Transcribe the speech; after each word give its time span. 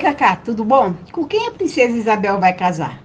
Cacá, 0.00 0.34
tudo 0.34 0.64
bom? 0.64 0.94
Com 1.12 1.26
quem 1.26 1.46
a 1.46 1.50
princesa 1.50 1.94
Isabel 1.94 2.40
vai 2.40 2.54
casar? 2.54 3.02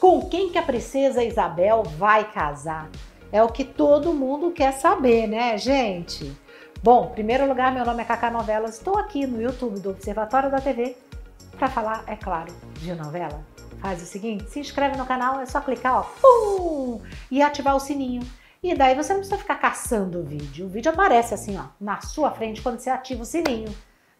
Com 0.00 0.26
quem 0.26 0.48
que 0.48 0.56
a 0.56 0.62
princesa 0.62 1.22
Isabel 1.22 1.82
vai 1.98 2.32
casar? 2.32 2.88
É 3.30 3.42
o 3.42 3.50
que 3.50 3.62
todo 3.62 4.14
mundo 4.14 4.52
quer 4.52 4.72
saber, 4.72 5.26
né, 5.26 5.58
gente? 5.58 6.34
Bom, 6.82 7.08
em 7.10 7.12
primeiro 7.12 7.46
lugar, 7.46 7.74
meu 7.74 7.84
nome 7.84 8.00
é 8.00 8.06
Cacá 8.06 8.30
Novelas. 8.30 8.78
Estou 8.78 8.96
aqui 8.96 9.26
no 9.26 9.40
YouTube 9.40 9.80
do 9.80 9.90
Observatório 9.90 10.50
da 10.50 10.62
TV 10.62 10.96
para 11.58 11.68
falar, 11.68 12.04
é 12.06 12.16
claro, 12.16 12.50
de 12.80 12.94
novela. 12.94 13.44
Faz 13.80 14.02
o 14.02 14.06
seguinte, 14.06 14.48
se 14.48 14.60
inscreve 14.60 14.96
no 14.96 15.04
canal, 15.04 15.40
é 15.40 15.46
só 15.46 15.60
clicar, 15.60 15.98
ó, 15.98 16.06
pum, 16.22 17.02
e 17.30 17.42
ativar 17.42 17.76
o 17.76 17.80
sininho. 17.80 18.22
E 18.62 18.74
daí 18.74 18.94
você 18.94 19.12
não 19.12 19.20
precisa 19.20 19.36
ficar 19.36 19.56
caçando 19.56 20.20
o 20.20 20.24
vídeo. 20.24 20.64
O 20.64 20.70
vídeo 20.70 20.90
aparece 20.90 21.34
assim, 21.34 21.58
ó, 21.58 21.64
na 21.78 22.00
sua 22.00 22.30
frente 22.30 22.62
quando 22.62 22.78
você 22.78 22.88
ativa 22.88 23.22
o 23.22 23.26
sininho, 23.26 23.68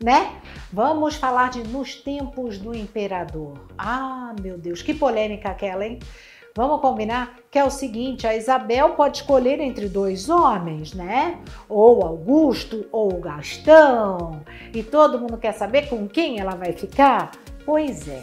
né? 0.04 0.36
Vamos 0.70 1.14
falar 1.14 1.48
de 1.48 1.66
Nos 1.66 1.94
Tempos 1.94 2.58
do 2.58 2.76
Imperador. 2.76 3.54
Ah, 3.78 4.34
meu 4.38 4.58
Deus, 4.58 4.82
que 4.82 4.92
polêmica 4.92 5.48
aquela, 5.48 5.86
hein? 5.86 5.98
Vamos 6.54 6.82
combinar 6.82 7.38
que 7.50 7.58
é 7.58 7.64
o 7.64 7.70
seguinte: 7.70 8.26
a 8.26 8.36
Isabel 8.36 8.90
pode 8.90 9.18
escolher 9.18 9.60
entre 9.60 9.88
dois 9.88 10.28
homens, 10.28 10.92
né? 10.92 11.38
Ou 11.70 12.04
Augusto 12.04 12.86
ou 12.92 13.18
Gastão. 13.18 14.42
E 14.74 14.82
todo 14.82 15.18
mundo 15.18 15.38
quer 15.38 15.54
saber 15.54 15.88
com 15.88 16.06
quem 16.06 16.38
ela 16.38 16.54
vai 16.54 16.73
ficar? 16.73 17.32
Pois 17.64 18.06
é. 18.06 18.23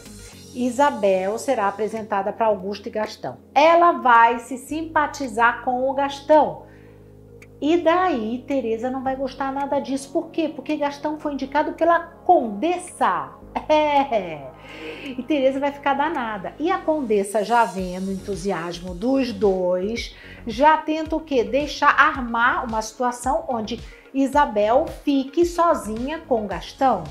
Isabel 0.53 1.39
será 1.39 1.67
apresentada 1.67 2.31
para 2.31 2.45
Augusto 2.45 2.87
e 2.87 2.91
Gastão. 2.91 3.37
Ela 3.55 3.93
vai 3.93 4.37
se 4.37 4.57
simpatizar 4.57 5.63
com 5.63 5.89
o 5.89 5.93
Gastão. 5.95 6.69
E 7.61 7.77
daí 7.77 8.43
Teresa 8.47 8.89
não 8.89 9.03
vai 9.03 9.15
gostar 9.15 9.53
nada 9.53 9.79
disso. 9.79 10.11
Por 10.11 10.31
quê? 10.31 10.49
Porque 10.49 10.75
Gastão 10.75 11.19
foi 11.19 11.33
indicado 11.33 11.73
pela 11.73 11.99
condessa. 11.99 13.33
É. 13.69 14.47
E 15.05 15.21
Teresa 15.21 15.59
vai 15.59 15.71
ficar 15.71 15.93
danada. 15.93 16.55
E 16.57 16.71
a 16.71 16.79
condessa 16.79 17.43
já 17.43 17.63
vendo 17.63 18.07
o 18.07 18.11
entusiasmo 18.11 18.95
dos 18.95 19.31
dois, 19.31 20.15
já 20.47 20.77
tenta 20.77 21.15
o 21.15 21.19
quê? 21.19 21.43
Deixar 21.43 21.89
armar 21.89 22.65
uma 22.65 22.81
situação 22.81 23.45
onde 23.47 23.79
Isabel 24.11 24.85
fique 25.03 25.45
sozinha 25.45 26.19
com 26.27 26.47
Gastão. 26.47 27.03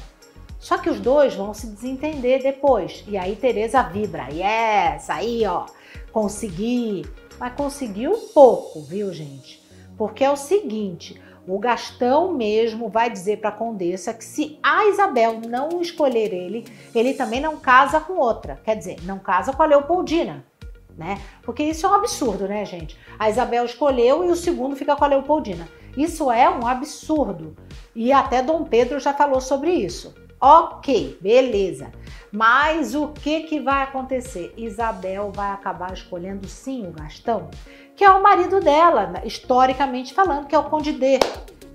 Só 0.59 0.77
que 0.79 0.91
os 0.91 0.98
dois 0.98 1.35
vão 1.35 1.55
se 1.55 1.69
desentender 1.69 2.42
depois. 2.42 3.05
E 3.07 3.17
aí 3.17 3.37
Teresa 3.37 3.83
vibra. 3.83 4.29
Yes, 4.33 5.09
aí 5.09 5.47
ó, 5.47 5.67
consegui. 6.12 7.07
Mas 7.39 7.55
conseguiu 7.55 8.12
pouco, 8.35 8.83
viu, 8.83 9.12
gente? 9.12 9.61
Porque 10.01 10.25
é 10.25 10.31
o 10.31 10.34
seguinte, 10.37 11.20
o 11.47 11.59
Gastão 11.59 12.33
mesmo 12.33 12.89
vai 12.89 13.11
dizer 13.11 13.37
para 13.37 13.51
a 13.51 13.53
Condessa 13.53 14.15
que 14.15 14.25
se 14.25 14.59
a 14.62 14.87
Isabel 14.87 15.42
não 15.47 15.83
escolher 15.83 16.33
ele, 16.33 16.65
ele 16.95 17.12
também 17.12 17.39
não 17.39 17.59
casa 17.59 18.01
com 18.01 18.15
outra. 18.15 18.59
Quer 18.65 18.77
dizer, 18.77 18.97
não 19.03 19.19
casa 19.19 19.53
com 19.53 19.62
a 19.62 19.67
Leopoldina, 19.67 20.42
né? 20.97 21.20
Porque 21.42 21.62
isso 21.62 21.84
é 21.84 21.91
um 21.91 21.92
absurdo, 21.92 22.48
né, 22.48 22.65
gente? 22.65 22.97
A 23.19 23.29
Isabel 23.29 23.62
escolheu 23.67 24.25
e 24.25 24.31
o 24.31 24.37
segundo 24.37 24.75
fica 24.75 24.97
com 24.97 25.05
a 25.05 25.09
Leopoldina. 25.09 25.69
Isso 25.95 26.33
é 26.33 26.48
um 26.48 26.67
absurdo. 26.67 27.55
E 27.95 28.11
até 28.11 28.42
Dom 28.42 28.64
Pedro 28.64 28.98
já 28.98 29.12
falou 29.12 29.42
sobre 29.42 29.70
isso. 29.70 30.14
Ok, 30.41 31.19
beleza. 31.20 31.92
Mas 32.33 32.94
o 32.94 33.08
que, 33.08 33.41
que 33.42 33.60
vai 33.60 33.83
acontecer? 33.83 34.55
Isabel 34.56 35.30
vai 35.34 35.50
acabar 35.50 35.92
escolhendo 35.92 36.48
sim 36.48 36.86
o 36.86 36.92
Gastão, 36.92 37.50
que 37.94 38.02
é 38.02 38.10
o 38.10 38.22
marido 38.22 38.58
dela, 38.58 39.06
né, 39.06 39.22
historicamente 39.27 40.14
falando, 40.14 40.46
que 40.46 40.55
é 40.55 40.58
o 40.58 40.64
Conde 40.64 40.92
D. 40.92 41.18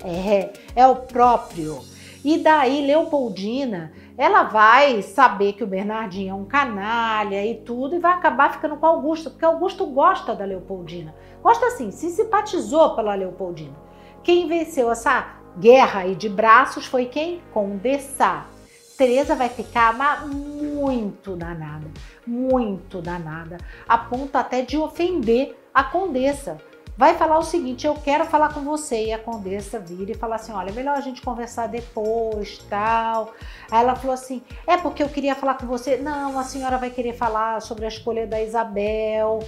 É, 0.03 0.51
é 0.75 0.87
o 0.87 0.95
próprio. 0.95 1.79
E 2.23 2.39
daí, 2.39 2.87
Leopoldina, 2.87 3.93
ela 4.17 4.41
vai 4.43 5.03
saber 5.03 5.53
que 5.53 5.63
o 5.63 5.67
Bernardinho 5.67 6.31
é 6.31 6.33
um 6.33 6.45
canalha 6.45 7.45
e 7.45 7.53
tudo, 7.55 7.95
e 7.95 7.99
vai 7.99 8.13
acabar 8.13 8.51
ficando 8.51 8.77
com 8.77 8.85
Augusto, 8.87 9.29
porque 9.29 9.45
Augusto 9.45 9.85
gosta 9.85 10.33
da 10.33 10.43
Leopoldina. 10.43 11.13
Gosta 11.43 11.67
assim, 11.67 11.91
se 11.91 12.09
simpatizou 12.09 12.95
pela 12.95 13.13
Leopoldina. 13.13 13.75
Quem 14.23 14.47
venceu 14.47 14.89
essa 14.89 15.35
guerra 15.59 15.99
aí 15.99 16.15
de 16.15 16.27
braços 16.27 16.87
foi 16.87 17.05
quem? 17.05 17.43
Condessa. 17.53 18.54
Teresa 18.97 19.35
vai 19.35 19.49
ficar 19.49 19.93
muito 20.27 21.35
danada, 21.35 21.87
muito 22.25 23.01
danada, 23.01 23.57
a 23.87 23.97
ponto 23.97 24.35
até 24.37 24.61
de 24.61 24.77
ofender 24.77 25.57
a 25.73 25.83
condessa. 25.83 26.57
Vai 26.97 27.15
falar 27.15 27.37
o 27.37 27.43
seguinte: 27.43 27.85
eu 27.85 27.93
quero 27.95 28.25
falar 28.25 28.53
com 28.53 28.61
você. 28.61 29.07
E 29.07 29.13
a 29.13 29.19
condessa 29.19 29.79
vira 29.79 30.11
e 30.11 30.15
fala 30.15 30.35
assim: 30.35 30.53
olha, 30.53 30.69
é 30.69 30.73
melhor 30.73 30.95
a 30.95 31.01
gente 31.01 31.21
conversar 31.21 31.67
depois, 31.67 32.59
tal. 32.69 33.33
Aí 33.69 33.81
ela 33.81 33.95
falou 33.95 34.13
assim: 34.13 34.41
é 34.65 34.77
porque 34.77 35.03
eu 35.03 35.09
queria 35.09 35.35
falar 35.35 35.55
com 35.55 35.65
você. 35.65 35.97
Não, 35.97 36.39
a 36.39 36.43
senhora 36.43 36.77
vai 36.77 36.89
querer 36.89 37.13
falar 37.13 37.61
sobre 37.61 37.83
a 37.85 37.89
escolha 37.89 38.25
da 38.25 38.41
Isabel. 38.41 39.39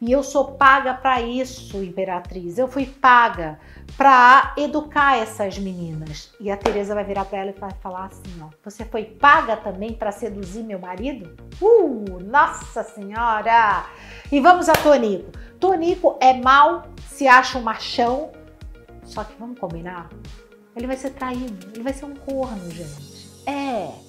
E 0.00 0.12
eu 0.12 0.22
sou 0.22 0.52
paga 0.52 0.92
para 0.92 1.22
isso, 1.22 1.82
imperatriz. 1.82 2.58
Eu 2.58 2.68
fui 2.68 2.86
paga 2.86 3.58
para 3.96 4.52
educar 4.58 5.16
essas 5.16 5.58
meninas. 5.58 6.32
E 6.38 6.50
a 6.50 6.56
Teresa 6.56 6.94
vai 6.94 7.04
virar 7.04 7.24
para 7.24 7.38
ela 7.38 7.50
e 7.50 7.58
vai 7.58 7.70
falar 7.82 8.06
assim, 8.06 8.42
ó: 8.42 8.48
"Você 8.62 8.84
foi 8.84 9.04
paga 9.04 9.56
também 9.56 9.94
para 9.94 10.12
seduzir 10.12 10.62
meu 10.62 10.78
marido?" 10.78 11.34
Uh, 11.60 12.20
nossa 12.24 12.82
senhora! 12.82 13.86
E 14.30 14.38
vamos 14.38 14.68
a 14.68 14.74
Tonico. 14.74 15.30
Tonico 15.58 16.18
é 16.20 16.34
mal, 16.34 16.86
se 17.08 17.26
acha 17.26 17.58
um 17.58 17.62
machão. 17.62 18.32
Só 19.02 19.24
que 19.24 19.34
vamos 19.38 19.58
combinar? 19.58 20.10
Ele 20.74 20.86
vai 20.86 20.96
ser 20.96 21.10
traído, 21.10 21.68
ele 21.72 21.82
vai 21.82 21.94
ser 21.94 22.04
um 22.04 22.14
corno, 22.14 22.70
gente. 22.70 23.26
É. 23.46 24.05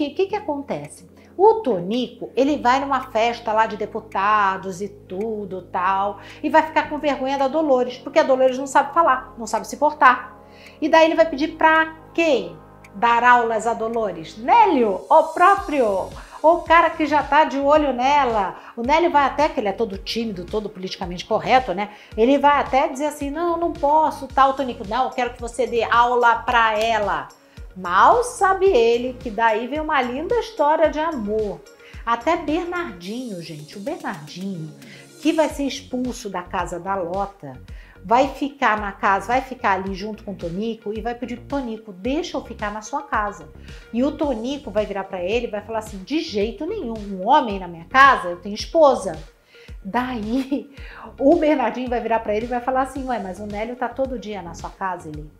Por 0.00 0.06
quê? 0.06 0.06
O 0.06 0.14
que 0.14 0.26
que 0.28 0.36
acontece? 0.36 1.10
O 1.36 1.56
Tonico, 1.56 2.30
ele 2.34 2.56
vai 2.56 2.80
numa 2.80 3.10
festa 3.10 3.52
lá 3.52 3.66
de 3.66 3.76
deputados 3.76 4.80
e 4.80 4.88
tudo 4.88 5.62
tal, 5.62 6.20
e 6.42 6.48
vai 6.48 6.62
ficar 6.62 6.88
com 6.88 6.98
vergonha 6.98 7.36
da 7.36 7.48
Dolores, 7.48 7.98
porque 7.98 8.18
a 8.18 8.22
Dolores 8.22 8.56
não 8.56 8.66
sabe 8.66 8.94
falar, 8.94 9.34
não 9.36 9.46
sabe 9.46 9.66
se 9.66 9.76
portar. 9.76 10.38
E 10.80 10.88
daí 10.88 11.04
ele 11.04 11.14
vai 11.14 11.26
pedir 11.26 11.56
para 11.56 11.94
quem 12.14 12.56
dar 12.94 13.22
aulas 13.22 13.66
a 13.66 13.74
Dolores? 13.74 14.38
Nélio, 14.38 15.04
o 15.08 15.22
próprio, 15.34 16.08
o 16.42 16.58
cara 16.58 16.88
que 16.90 17.04
já 17.04 17.22
tá 17.22 17.44
de 17.44 17.58
olho 17.58 17.92
nela. 17.92 18.56
O 18.76 18.82
Nélio 18.82 19.10
vai 19.10 19.24
até, 19.24 19.48
que 19.50 19.60
ele 19.60 19.68
é 19.68 19.72
todo 19.72 19.98
tímido, 19.98 20.46
todo 20.46 20.70
politicamente 20.70 21.26
correto, 21.26 21.74
né? 21.74 21.90
Ele 22.16 22.38
vai 22.38 22.58
até 22.58 22.88
dizer 22.88 23.06
assim: 23.06 23.30
não, 23.30 23.58
não 23.58 23.72
posso, 23.72 24.26
tal, 24.26 24.54
Tonico, 24.54 24.86
não, 24.88 25.04
eu 25.04 25.10
quero 25.10 25.34
que 25.34 25.40
você 25.40 25.66
dê 25.66 25.84
aula 25.84 26.36
para 26.36 26.78
ela. 26.78 27.28
Mal 27.76 28.24
sabe 28.24 28.66
ele 28.66 29.14
que 29.14 29.30
daí 29.30 29.66
vem 29.66 29.80
uma 29.80 30.02
linda 30.02 30.34
história 30.38 30.90
de 30.90 30.98
amor. 30.98 31.60
Até 32.04 32.36
Bernardinho, 32.36 33.40
gente, 33.42 33.76
o 33.76 33.80
Bernardinho, 33.80 34.72
que 35.20 35.32
vai 35.32 35.48
ser 35.48 35.64
expulso 35.64 36.28
da 36.28 36.42
casa 36.42 36.80
da 36.80 36.94
Lota, 36.94 37.60
vai 38.04 38.28
ficar 38.28 38.80
na 38.80 38.92
casa, 38.92 39.28
vai 39.28 39.40
ficar 39.40 39.72
ali 39.72 39.94
junto 39.94 40.24
com 40.24 40.32
o 40.32 40.34
Tonico 40.34 40.92
e 40.92 41.00
vai 41.00 41.14
pedir 41.14 41.38
Tonico, 41.40 41.92
deixa 41.92 42.36
eu 42.36 42.44
ficar 42.44 42.72
na 42.72 42.82
sua 42.82 43.02
casa. 43.02 43.48
E 43.92 44.02
o 44.02 44.12
Tonico 44.12 44.70
vai 44.70 44.86
virar 44.86 45.04
para 45.04 45.22
ele 45.22 45.46
e 45.46 45.50
vai 45.50 45.60
falar 45.60 45.80
assim: 45.80 45.98
de 45.98 46.20
jeito 46.20 46.66
nenhum, 46.66 46.98
um 46.98 47.28
homem 47.28 47.58
na 47.58 47.68
minha 47.68 47.84
casa, 47.84 48.28
eu 48.28 48.36
tenho 48.36 48.54
esposa. 48.54 49.18
Daí 49.84 50.70
o 51.18 51.36
Bernardinho 51.36 51.88
vai 51.88 52.00
virar 52.00 52.20
para 52.20 52.34
ele 52.34 52.46
e 52.46 52.48
vai 52.48 52.60
falar 52.60 52.82
assim: 52.82 53.06
ué, 53.06 53.18
mas 53.18 53.38
o 53.38 53.46
Nélio 53.46 53.76
tá 53.76 53.88
todo 53.88 54.18
dia 54.18 54.42
na 54.42 54.54
sua 54.54 54.70
casa, 54.70 55.08
ele. 55.08 55.30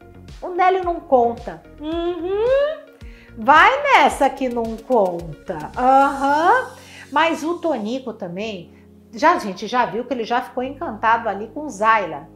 O 0.41 0.49
Nélio 0.49 0.85
não 0.85 1.01
conta. 1.01 1.63
Uhum. 1.81 2.91
Vai 3.37 3.71
nessa 3.83 4.29
que 4.29 4.49
não 4.49 4.77
conta. 4.77 5.71
Aham. 5.77 6.51
Uhum. 6.51 6.81
Mas 7.11 7.43
o 7.43 7.59
Tonico 7.59 8.13
também, 8.13 8.73
já 9.13 9.33
a 9.33 9.39
gente 9.39 9.67
já 9.67 9.85
viu 9.85 10.05
que 10.05 10.15
ele 10.15 10.25
já 10.25 10.41
ficou 10.41 10.63
encantado 10.63 11.29
ali 11.29 11.49
com 11.49 11.69
Zayla. 11.69 12.29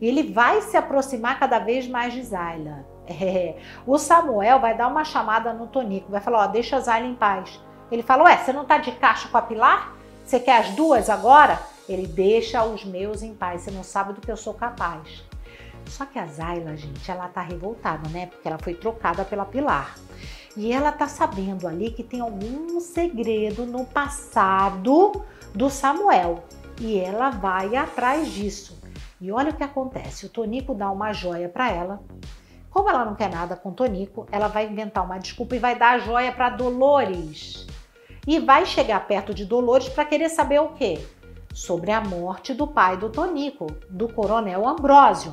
Ele 0.00 0.32
vai 0.32 0.62
se 0.62 0.76
aproximar 0.76 1.38
cada 1.38 1.58
vez 1.58 1.86
mais 1.86 2.12
de 2.12 2.22
Zayla. 2.22 2.86
É. 3.08 3.56
O 3.84 3.98
Samuel 3.98 4.60
vai 4.60 4.76
dar 4.76 4.86
uma 4.86 5.04
chamada 5.04 5.52
no 5.52 5.66
Tonico, 5.66 6.12
vai 6.12 6.20
falar: 6.20 6.44
ó, 6.44 6.46
deixa 6.46 6.76
a 6.76 6.80
Zayla 6.80 7.08
em 7.08 7.16
paz. 7.16 7.60
Ele 7.90 8.00
fala: 8.00 8.24
ué, 8.24 8.36
você 8.36 8.52
não 8.52 8.64
tá 8.64 8.78
de 8.78 8.92
caixa 8.92 9.28
com 9.28 9.36
a 9.36 9.42
Pilar? 9.42 9.92
Você 10.24 10.38
quer 10.38 10.58
as 10.58 10.70
duas 10.70 11.10
agora? 11.10 11.60
Ele 11.88 12.06
deixa 12.06 12.64
os 12.64 12.84
meus 12.84 13.20
em 13.20 13.34
paz, 13.34 13.62
você 13.62 13.72
não 13.72 13.82
sabe 13.82 14.12
do 14.12 14.20
que 14.20 14.30
eu 14.30 14.36
sou 14.36 14.54
capaz. 14.54 15.24
Só 15.92 16.06
que 16.06 16.18
a 16.18 16.24
Zayla, 16.24 16.74
gente, 16.74 17.10
ela 17.10 17.28
tá 17.28 17.42
revoltada, 17.42 18.08
né? 18.08 18.24
Porque 18.24 18.48
ela 18.48 18.56
foi 18.56 18.72
trocada 18.72 19.26
pela 19.26 19.44
Pilar. 19.44 19.94
E 20.56 20.72
ela 20.72 20.90
tá 20.90 21.06
sabendo 21.06 21.68
ali 21.68 21.90
que 21.90 22.02
tem 22.02 22.20
algum 22.20 22.80
segredo 22.80 23.66
no 23.66 23.84
passado 23.84 25.22
do 25.54 25.68
Samuel. 25.68 26.44
E 26.80 26.98
ela 26.98 27.28
vai 27.28 27.76
atrás 27.76 28.28
disso. 28.28 28.80
E 29.20 29.30
olha 29.30 29.50
o 29.50 29.54
que 29.54 29.62
acontece: 29.62 30.24
o 30.24 30.30
Tonico 30.30 30.74
dá 30.74 30.90
uma 30.90 31.12
joia 31.12 31.46
para 31.46 31.70
ela. 31.70 32.02
Como 32.70 32.88
ela 32.88 33.04
não 33.04 33.14
quer 33.14 33.30
nada 33.30 33.54
com 33.54 33.68
o 33.68 33.74
Tonico, 33.74 34.26
ela 34.32 34.48
vai 34.48 34.66
inventar 34.66 35.04
uma 35.04 35.18
desculpa 35.18 35.56
e 35.56 35.58
vai 35.58 35.78
dar 35.78 35.96
a 35.96 35.98
joia 35.98 36.32
para 36.32 36.48
Dolores. 36.48 37.66
E 38.26 38.38
vai 38.38 38.64
chegar 38.64 39.06
perto 39.06 39.34
de 39.34 39.44
Dolores 39.44 39.90
para 39.90 40.06
querer 40.06 40.30
saber 40.30 40.58
o 40.58 40.68
quê? 40.68 41.06
Sobre 41.52 41.90
a 41.90 42.00
morte 42.00 42.54
do 42.54 42.66
pai 42.66 42.96
do 42.96 43.10
Tonico, 43.10 43.66
do 43.90 44.10
coronel 44.10 44.66
Ambrósio. 44.66 45.30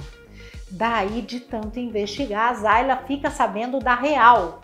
Daí, 0.72 1.22
de 1.22 1.40
tanto 1.40 1.80
investigar, 1.80 2.52
a 2.52 2.54
Zayla 2.54 2.98
fica 3.08 3.32
sabendo 3.32 3.80
da 3.80 3.96
real. 3.96 4.62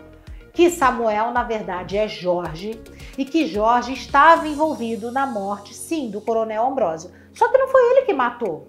que 0.52 0.70
Samuel, 0.70 1.32
na 1.32 1.42
verdade, 1.42 1.98
é 1.98 2.08
Jorge 2.08 2.80
e 3.18 3.26
que 3.26 3.46
Jorge 3.46 3.92
estava 3.92 4.48
envolvido 4.48 5.12
na 5.12 5.26
morte, 5.26 5.74
sim, 5.74 6.10
do 6.10 6.20
coronel 6.20 6.66
Ambrósio. 6.66 7.10
Só 7.34 7.48
que 7.48 7.58
não 7.58 7.68
foi 7.68 7.82
ele 7.90 8.06
que 8.06 8.14
matou. 8.14 8.66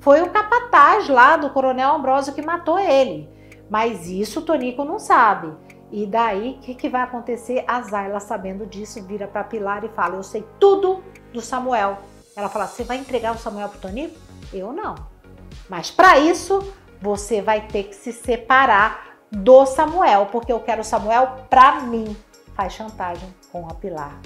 Foi 0.00 0.22
o 0.22 0.30
capataz 0.30 1.08
lá 1.08 1.36
do 1.36 1.50
coronel 1.50 1.94
Ambrósio 1.94 2.32
que 2.32 2.42
matou 2.42 2.78
ele. 2.78 3.28
Mas 3.68 4.08
isso 4.08 4.42
Tonico 4.42 4.84
não 4.84 5.00
sabe. 5.00 5.52
E 5.90 6.06
daí, 6.06 6.52
o 6.52 6.58
que, 6.60 6.74
que 6.74 6.88
vai 6.88 7.02
acontecer? 7.02 7.64
A 7.66 7.80
Zayla, 7.80 8.20
sabendo 8.20 8.66
disso, 8.66 9.02
vira 9.02 9.26
para 9.26 9.42
Pilar 9.42 9.84
e 9.84 9.88
fala: 9.88 10.16
Eu 10.16 10.22
sei 10.22 10.44
tudo 10.60 11.02
do 11.32 11.40
Samuel. 11.40 11.98
Ela 12.36 12.48
fala: 12.48 12.66
Você 12.66 12.84
vai 12.84 12.98
entregar 12.98 13.34
o 13.34 13.38
Samuel 13.38 13.68
para 13.68 13.80
Tonico? 13.80 14.16
Eu 14.52 14.72
não. 14.72 14.94
Mas 15.68 15.90
para 15.90 16.18
isso, 16.18 16.72
você 17.00 17.42
vai 17.42 17.66
ter 17.66 17.84
que 17.84 17.94
se 17.94 18.12
separar 18.12 19.18
do 19.30 19.66
Samuel, 19.66 20.26
porque 20.26 20.52
eu 20.52 20.60
quero 20.60 20.80
o 20.80 20.84
Samuel 20.84 21.46
para 21.50 21.80
mim. 21.82 22.16
Faz 22.54 22.72
chantagem 22.72 23.34
com 23.52 23.68
a 23.68 23.74
Pilar. 23.74 24.18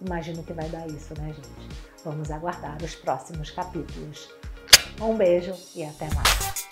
Imagino 0.00 0.42
que 0.42 0.52
vai 0.52 0.68
dar 0.68 0.86
isso, 0.86 1.14
né, 1.18 1.32
gente? 1.32 1.84
Vamos 2.04 2.30
aguardar 2.30 2.76
os 2.82 2.94
próximos 2.94 3.50
capítulos. 3.50 4.28
Um 5.00 5.16
beijo 5.16 5.54
e 5.74 5.84
até 5.84 6.08
mais. 6.14 6.64